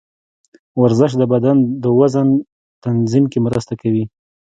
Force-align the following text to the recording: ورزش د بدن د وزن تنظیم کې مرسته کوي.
ورزش 0.81 1.11
د 1.17 1.23
بدن 1.33 1.57
د 1.83 1.85
وزن 1.99 2.27
تنظیم 2.85 3.25
کې 3.31 3.39
مرسته 3.45 3.73
کوي. 3.81 4.03